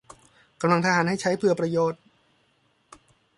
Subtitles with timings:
[0.61, 2.01] กำลังทหารให้ใช้เพื่อประโยชน์